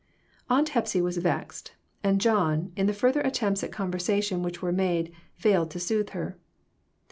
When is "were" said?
4.59-4.71